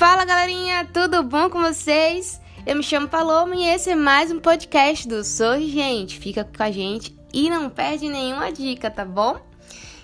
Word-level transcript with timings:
Fala 0.00 0.24
galerinha, 0.24 0.88
tudo 0.94 1.22
bom 1.22 1.50
com 1.50 1.60
vocês? 1.60 2.40
Eu 2.64 2.74
me 2.74 2.82
chamo 2.82 3.06
Paloma 3.06 3.54
e 3.54 3.66
esse 3.66 3.90
é 3.90 3.94
mais 3.94 4.32
um 4.32 4.40
podcast 4.40 5.06
do 5.06 5.22
Sorri 5.22 5.70
Gente. 5.70 6.18
Fica 6.18 6.42
com 6.42 6.62
a 6.62 6.70
gente 6.70 7.14
e 7.34 7.50
não 7.50 7.68
perde 7.68 8.08
nenhuma 8.08 8.50
dica, 8.50 8.90
tá 8.90 9.04
bom? 9.04 9.38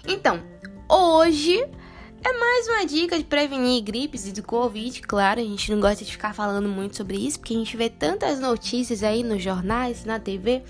Então, 0.06 0.43
hoje 0.87 1.67
é 2.22 2.33
mais 2.38 2.69
uma 2.69 2.85
dica 2.85 3.17
de 3.17 3.24
prevenir 3.24 3.83
gripes 3.83 4.29
e 4.29 4.33
do 4.33 4.43
Covid. 4.43 5.01
Claro, 5.01 5.40
a 5.40 5.43
gente 5.43 5.72
não 5.72 5.81
gosta 5.81 6.04
de 6.04 6.13
ficar 6.13 6.35
falando 6.35 6.69
muito 6.69 6.94
sobre 6.94 7.17
isso, 7.17 7.40
porque 7.40 7.54
a 7.54 7.58
gente 7.58 7.74
vê 7.74 7.88
tantas 7.88 8.38
notícias 8.38 9.03
aí 9.03 9.22
nos 9.22 9.42
jornais, 9.42 10.04
na 10.04 10.21
TV, 10.21 10.63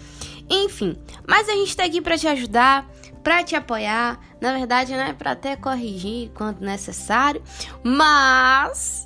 enfim. 0.49 0.97
Mas 1.27 1.49
a 1.49 1.53
gente 1.53 1.77
tá 1.77 1.83
aqui 1.83 2.01
para 2.01 2.17
te 2.17 2.29
ajudar, 2.29 2.89
para 3.25 3.43
te 3.43 3.57
apoiar, 3.57 4.21
na 4.41 4.53
verdade, 4.53 4.93
né, 4.93 5.13
para 5.15 5.33
até 5.33 5.57
corrigir 5.57 6.31
quando 6.33 6.61
necessário. 6.61 7.43
Mas 7.83 9.06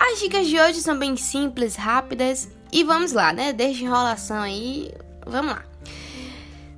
as 0.00 0.18
dicas 0.18 0.46
de 0.46 0.58
hoje 0.58 0.80
são 0.80 0.98
bem 0.98 1.14
simples, 1.16 1.76
rápidas 1.76 2.48
e 2.72 2.82
vamos 2.82 3.12
lá, 3.12 3.32
né? 3.32 3.52
Desde 3.52 3.84
enrolação 3.84 4.38
aí, 4.38 4.90
vamos 5.26 5.52
lá. 5.52 5.64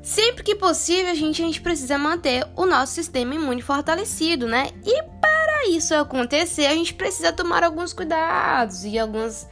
Sempre 0.03 0.43
que 0.43 0.57
possível, 0.57 1.13
a 1.13 1.15
gente, 1.15 1.41
a 1.41 1.47
gente 1.47 1.61
precisa 1.61 1.97
manter 1.97 2.45
o 2.57 2.67
nosso 2.67 2.95
sistema 2.95 3.37
imune 3.37 3.63
fortalecido, 3.63 4.49
né? 4.49 4.71
E 4.85 5.03
para 5.21 5.69
isso 5.69 5.95
acontecer, 5.95 6.67
a 6.67 6.75
gente 6.75 6.93
precisa 6.93 7.33
tomar 7.33 7.63
alguns 7.63 7.93
cuidados 7.93 8.85
e 8.85 8.99
alguns, 8.99 9.47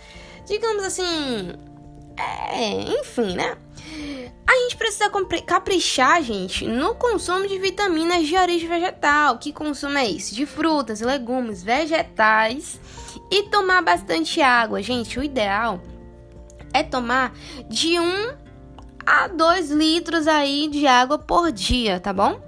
digamos 0.46 0.82
assim, 0.82 1.52
é, 2.16 2.98
enfim, 3.00 3.36
né? 3.36 3.56
A 4.50 4.62
gente 4.62 4.76
precisa 4.76 5.08
caprichar, 5.46 6.20
gente, 6.24 6.66
no 6.66 6.96
consumo 6.96 7.46
de 7.46 7.56
vitaminas 7.56 8.26
de 8.26 8.36
origem 8.36 8.68
vegetal. 8.68 9.38
Que 9.38 9.52
consumo 9.52 9.96
é 9.96 10.10
esse? 10.10 10.34
De 10.34 10.44
frutas, 10.44 11.00
legumes, 11.00 11.62
vegetais 11.62 12.80
e 13.30 13.44
tomar 13.44 13.80
bastante 13.80 14.42
água. 14.42 14.82
Gente, 14.82 15.20
o 15.20 15.22
ideal 15.22 15.80
é 16.74 16.82
tomar 16.82 17.32
de 17.68 18.00
1 18.00 18.34
a 19.06 19.28
2 19.28 19.70
litros 19.70 20.26
aí 20.26 20.66
de 20.66 20.84
água 20.84 21.16
por 21.16 21.52
dia, 21.52 22.00
tá 22.00 22.12
bom? 22.12 22.40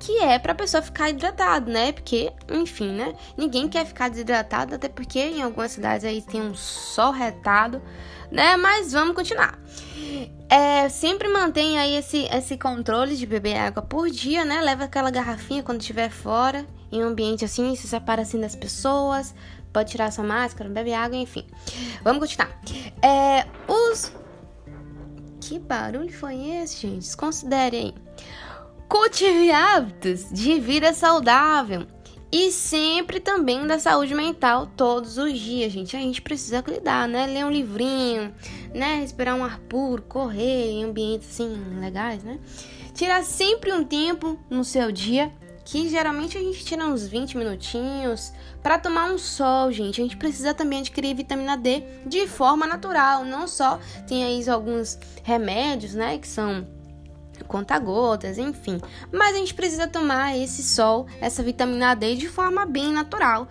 Que 0.00 0.18
é 0.18 0.38
pra 0.38 0.54
pessoa 0.54 0.82
ficar 0.82 1.10
hidratada, 1.10 1.70
né? 1.70 1.92
Porque, 1.92 2.32
enfim, 2.50 2.90
né? 2.90 3.14
Ninguém 3.36 3.68
quer 3.68 3.84
ficar 3.84 4.08
desidratado, 4.08 4.74
até 4.74 4.88
porque 4.88 5.20
em 5.20 5.42
algumas 5.42 5.72
cidades 5.72 6.06
aí 6.06 6.22
tem 6.22 6.40
um 6.40 6.54
sol 6.54 7.12
retado, 7.12 7.82
né? 8.30 8.56
Mas 8.56 8.92
vamos 8.92 9.14
continuar. 9.14 9.58
É, 10.48 10.88
sempre 10.88 11.28
mantenha 11.28 11.82
aí 11.82 11.94
esse, 11.94 12.26
esse 12.32 12.56
controle 12.56 13.14
de 13.14 13.26
beber 13.26 13.56
água 13.56 13.82
por 13.82 14.08
dia, 14.08 14.42
né? 14.42 14.62
Leva 14.62 14.84
aquela 14.84 15.10
garrafinha 15.10 15.62
quando 15.62 15.80
estiver 15.80 16.10
fora, 16.10 16.66
em 16.90 17.04
um 17.04 17.08
ambiente 17.08 17.44
assim, 17.44 17.76
se 17.76 17.86
separa 17.86 18.22
assim 18.22 18.40
das 18.40 18.56
pessoas, 18.56 19.34
pode 19.70 19.90
tirar 19.90 20.10
sua 20.10 20.24
máscara, 20.24 20.70
bebe 20.70 20.94
água, 20.94 21.16
enfim. 21.16 21.46
Vamos 22.02 22.20
continuar. 22.20 22.50
É, 23.02 23.46
os. 23.68 24.12
Que 25.40 25.58
barulho 25.58 26.12
foi 26.12 26.36
esse, 26.36 26.80
gente? 26.80 27.00
Desconsidere 27.00 27.76
aí. 27.76 27.94
Cultive 28.90 29.52
hábitos 29.52 30.28
de 30.32 30.58
vida 30.58 30.92
saudável. 30.92 31.86
E 32.32 32.50
sempre 32.50 33.20
também 33.20 33.64
da 33.64 33.78
saúde 33.78 34.16
mental 34.16 34.66
todos 34.66 35.16
os 35.16 35.38
dias, 35.38 35.70
gente. 35.70 35.96
A 35.96 36.00
gente 36.00 36.20
precisa 36.20 36.60
cuidar, 36.60 37.06
né? 37.06 37.24
Ler 37.24 37.44
um 37.44 37.52
livrinho, 37.52 38.34
né? 38.74 38.96
Respirar 38.96 39.36
um 39.36 39.44
ar 39.44 39.60
puro, 39.60 40.02
correr 40.02 40.72
em 40.72 40.82
ambientes 40.82 41.30
assim 41.30 41.54
legais, 41.78 42.24
né? 42.24 42.40
Tirar 42.92 43.22
sempre 43.22 43.72
um 43.72 43.84
tempo 43.84 44.36
no 44.50 44.64
seu 44.64 44.90
dia, 44.90 45.30
que 45.64 45.88
geralmente 45.88 46.36
a 46.36 46.40
gente 46.40 46.64
tira 46.64 46.84
uns 46.84 47.06
20 47.06 47.38
minutinhos 47.38 48.32
para 48.60 48.76
tomar 48.76 49.12
um 49.12 49.18
sol, 49.18 49.70
gente. 49.70 50.00
A 50.00 50.04
gente 50.04 50.16
precisa 50.16 50.52
também 50.52 50.80
adquirir 50.80 51.14
vitamina 51.14 51.56
D 51.56 51.84
de 52.04 52.26
forma 52.26 52.66
natural, 52.66 53.24
não 53.24 53.46
só 53.46 53.78
tem 54.08 54.24
aí 54.24 54.50
alguns 54.50 54.98
remédios, 55.22 55.94
né, 55.94 56.18
que 56.18 56.26
são 56.26 56.66
conta-gotas, 57.44 58.38
enfim. 58.38 58.80
Mas 59.12 59.34
a 59.34 59.38
gente 59.38 59.54
precisa 59.54 59.86
tomar 59.86 60.36
esse 60.36 60.62
sol, 60.62 61.06
essa 61.20 61.42
vitamina 61.42 61.94
D 61.94 62.14
de 62.14 62.28
forma 62.28 62.66
bem 62.66 62.92
natural. 62.92 63.48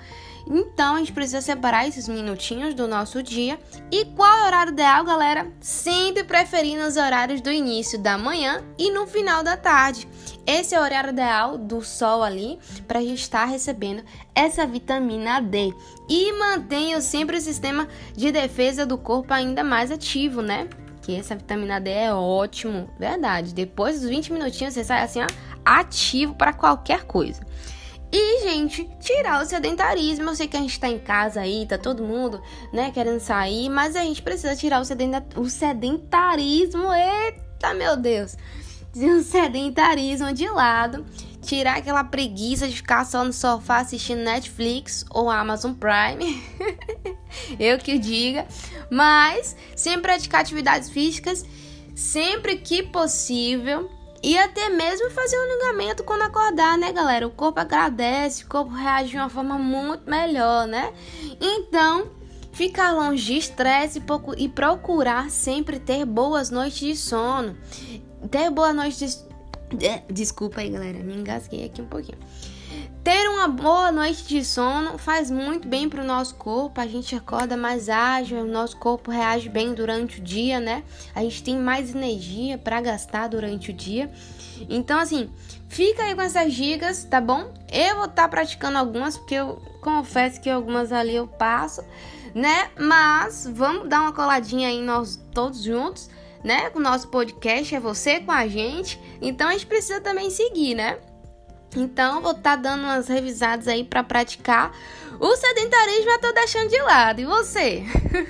Então 0.50 0.96
a 0.96 1.00
gente 1.00 1.14
precisa 1.14 1.42
separar 1.42 1.88
esses 1.88 2.08
minutinhos 2.08 2.74
do 2.74 2.88
nosso 2.88 3.22
dia. 3.22 3.60
E 3.92 4.06
qual 4.06 4.40
é 4.40 4.42
o 4.42 4.46
horário 4.48 4.74
ideal, 4.74 5.04
galera? 5.06 5.48
Sempre 5.62 6.24
preferindo 6.24 6.86
os 6.86 6.98
horários 6.98 7.40
do 7.40 7.52
início 7.52 8.00
da 8.00 8.18
manhã 8.18 8.64
e 8.78 8.92
no 8.92 9.06
final 9.06 9.44
da 9.44 9.56
tarde. 9.56 10.08
Esse 10.48 10.74
é 10.74 10.80
o 10.80 10.84
horário 10.84 11.12
ideal 11.12 11.58
do 11.58 11.84
sol 11.84 12.24
ali 12.24 12.58
para 12.88 12.98
a 12.98 13.04
gente 13.04 13.22
estar 13.22 13.46
recebendo 13.46 14.04
essa 14.34 14.66
vitamina 14.66 15.40
D. 15.40 15.72
E 16.10 16.34
mantenha 16.34 17.00
sempre 17.02 17.38
o 17.38 17.42
sistema 17.42 17.88
de 18.16 18.32
defesa 18.32 18.84
do 18.86 18.98
corpo 18.98 19.32
ainda 19.32 19.64
mais 19.64 19.92
ativo, 19.92 20.42
né? 20.42 20.68
Essa 21.16 21.36
vitamina 21.36 21.80
D 21.80 21.90
é 21.90 22.14
ótimo, 22.14 22.90
verdade. 23.00 23.54
Depois 23.54 24.00
dos 24.00 24.10
20 24.10 24.34
minutinhos 24.34 24.74
você 24.74 24.84
sai 24.84 25.04
assim, 25.04 25.22
ó, 25.22 25.28
ativo 25.64 26.36
para 26.36 26.54
qualquer 26.54 27.06
coisa. 27.06 27.42
E, 28.12 28.42
gente, 28.42 28.90
tirar 29.00 29.42
o 29.42 29.46
sedentarismo. 29.46 30.30
Eu 30.30 30.36
sei 30.36 30.48
que 30.48 30.58
a 30.58 30.60
gente 30.60 30.80
tá 30.80 30.90
em 30.90 31.00
casa 31.00 31.42
aí, 31.42 31.66
tá 31.68 31.78
todo 31.78 32.04
mundo, 32.04 32.42
né, 32.74 32.92
querendo 32.92 33.20
sair, 33.20 33.70
mas 33.70 33.96
a 33.96 34.02
gente 34.02 34.22
precisa 34.22 34.56
tirar 34.56 34.82
o, 34.82 35.42
o 35.42 35.50
sedentarismo. 35.50 36.92
Eita, 36.92 37.74
meu 37.74 37.96
Deus! 37.96 38.36
O 38.96 39.22
sedentarismo 39.22 40.34
de 40.34 40.50
lado 40.50 41.06
tirar 41.42 41.78
aquela 41.78 42.04
preguiça 42.04 42.68
de 42.68 42.76
ficar 42.76 43.06
só 43.06 43.24
no 43.24 43.32
sofá 43.32 43.78
assistindo 43.78 44.24
Netflix 44.24 45.06
ou 45.10 45.30
Amazon 45.30 45.74
Prime. 45.74 46.44
Eu 47.60 47.78
que 47.78 47.98
diga. 47.98 48.48
Mas 48.90 49.56
sempre 49.76 50.02
praticar 50.02 50.42
atividades 50.42 50.90
físicas 50.90 51.46
sempre 52.00 52.56
que 52.56 52.82
possível. 52.82 53.90
E 54.22 54.38
até 54.38 54.70
mesmo 54.70 55.10
fazer 55.12 55.38
um 55.38 55.44
alongamento 55.44 56.04
quando 56.04 56.24
acordar, 56.24 56.78
né, 56.78 56.92
galera? 56.92 57.26
O 57.26 57.32
corpo 57.32 57.60
agradece, 57.60 58.44
o 58.44 58.48
corpo 58.48 58.72
reage 58.72 59.12
de 59.12 59.18
uma 59.18 59.30
forma 59.30 59.58
muito 59.58 60.10
melhor, 60.10 60.68
né? 60.68 60.92
Então, 61.40 62.10
ficar 62.52 62.92
longe 62.92 63.24
de 63.24 63.38
estresse 63.38 64.02
e 64.38 64.50
procurar 64.50 65.30
sempre 65.30 65.80
ter 65.80 66.06
boas 66.06 66.50
noites 66.50 66.80
de 66.80 66.96
sono. 66.98 67.56
Ter 68.30 68.50
boa 68.50 68.74
noite 68.74 69.06
de 69.06 69.30
desculpa 70.12 70.62
aí, 70.62 70.70
galera, 70.70 71.00
me 71.00 71.16
engasguei 71.16 71.64
aqui 71.66 71.82
um 71.82 71.88
pouquinho. 71.88 72.18
Ter 73.04 73.30
uma 73.30 73.48
boa 73.48 73.92
noite 73.92 74.24
de 74.26 74.44
sono 74.44 74.98
faz 74.98 75.32
muito 75.32 75.68
bem 75.68 75.88
para 75.90 76.04
o 76.04 76.06
nosso 76.06 76.36
corpo. 76.36 76.80
A 76.80 76.88
gente 76.88 77.16
acorda 77.16 77.56
mais 77.56 77.90
ágil, 77.90 78.40
o 78.40 78.48
nosso 78.48 78.78
corpo 78.78 79.10
reage 79.10 79.50
bem 79.50 79.74
durante 79.74 80.20
o 80.20 80.24
dia, 80.24 80.60
né? 80.60 80.84
A 81.16 81.22
gente 81.22 81.42
tem 81.42 81.58
mais 81.58 81.96
energia 81.96 82.58
para 82.58 82.82
gastar 82.82 83.28
durante 83.28 83.72
o 83.72 83.74
dia. 83.74 84.12
Então, 84.70 85.00
assim, 85.00 85.30
fica 85.68 86.04
aí 86.04 86.14
com 86.14 86.22
essas 86.22 86.54
dicas, 86.54 87.04
tá 87.04 87.22
bom? 87.22 87.52
Eu 87.72 87.96
vou 87.96 88.06
estar 88.06 88.24
tá 88.24 88.28
praticando 88.28 88.78
algumas, 88.78 89.18
porque 89.18 89.36
eu 89.36 89.62
confesso 89.82 90.42
que 90.42 90.50
algumas 90.50 90.92
ali 90.92 91.16
eu 91.16 91.28
passo, 91.28 91.84
né? 92.36 92.70
Mas 92.78 93.50
vamos 93.52 93.88
dar 93.88 94.02
uma 94.02 94.14
coladinha 94.14 94.68
aí 94.68 94.82
nós 94.82 95.20
todos 95.34 95.64
juntos 95.64 96.10
né? 96.44 96.72
O 96.74 96.80
nosso 96.80 97.08
podcast 97.10 97.76
é 97.76 97.80
você 97.80 98.20
com 98.20 98.32
a 98.32 98.48
gente, 98.48 99.00
então 99.22 99.48
a 99.48 99.52
gente 99.52 99.66
precisa 99.66 100.00
também 100.00 100.30
seguir, 100.30 100.76
né? 100.76 100.98
Então, 101.76 102.22
vou 102.22 102.32
estar 102.32 102.56
tá 102.56 102.62
dando 102.62 102.84
umas 102.84 103.08
revisadas 103.08 103.68
aí 103.68 103.84
para 103.84 104.04
praticar. 104.04 104.72
O 105.20 105.36
sedentarismo 105.36 106.06
já 106.06 106.20
tô 106.20 106.32
deixando 106.32 106.70
de 106.70 106.82
lado. 106.82 107.22
E 107.22 107.26
você? 107.26 107.84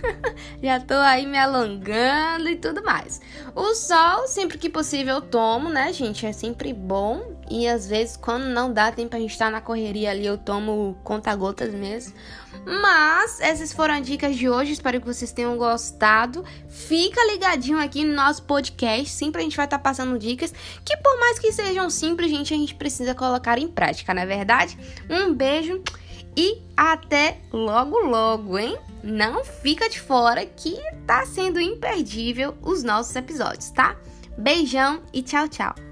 já 0.61 0.79
tô 0.79 0.95
aí 0.95 1.25
me 1.25 1.37
alongando 1.37 2.49
e 2.49 2.55
tudo 2.55 2.83
mais. 2.83 3.21
O 3.55 3.75
sol, 3.75 4.27
sempre 4.27 4.57
que 4.57 4.69
possível, 4.69 5.15
eu 5.15 5.21
tomo, 5.21 5.69
né, 5.69 5.93
gente? 5.93 6.25
É 6.25 6.31
sempre 6.31 6.73
bom. 6.73 7.38
E 7.49 7.67
às 7.67 7.87
vezes, 7.87 8.15
quando 8.15 8.43
não 8.43 8.71
dá 8.71 8.91
tempo 8.91 9.15
a 9.15 9.19
gente 9.19 9.37
tá 9.37 9.49
na 9.49 9.59
correria 9.59 10.11
ali, 10.11 10.25
eu 10.25 10.37
tomo 10.37 10.97
conta-gotas 11.03 11.73
mesmo. 11.73 12.13
Mas 12.65 13.39
essas 13.39 13.73
foram 13.73 13.95
as 13.95 14.05
dicas 14.05 14.35
de 14.35 14.47
hoje. 14.47 14.73
Espero 14.73 14.99
que 15.01 15.07
vocês 15.07 15.31
tenham 15.31 15.57
gostado. 15.57 16.45
Fica 16.67 17.19
ligadinho 17.31 17.79
aqui 17.79 18.03
no 18.03 18.13
nosso 18.13 18.43
podcast. 18.43 19.09
Sempre 19.09 19.41
a 19.41 19.43
gente 19.43 19.57
vai 19.57 19.65
estar 19.65 19.79
tá 19.79 19.83
passando 19.83 20.19
dicas 20.19 20.53
que, 20.85 20.95
por 20.97 21.19
mais 21.19 21.39
que 21.39 21.51
sejam 21.51 21.89
simples, 21.89 22.29
gente, 22.29 22.53
a 22.53 22.57
gente 22.57 22.75
precisa 22.75 23.15
colocar 23.15 23.57
em 23.57 23.67
prática, 23.67 24.13
não 24.13 24.21
é 24.21 24.25
verdade? 24.25 24.77
Um 25.09 25.33
beijo 25.33 25.81
e 26.37 26.61
até 26.77 27.39
logo 27.51 27.97
logo, 27.99 28.57
hein? 28.57 28.77
Não 29.03 29.43
fica 29.43 29.89
de 29.89 29.99
fora 29.99 30.45
que 30.45 30.77
tá 31.07 31.25
sendo 31.25 31.59
imperdível 31.59 32.55
os 32.61 32.83
nossos 32.83 33.15
episódios, 33.15 33.71
tá? 33.71 33.95
Beijão 34.37 35.01
e 35.11 35.21
tchau, 35.21 35.47
tchau. 35.47 35.88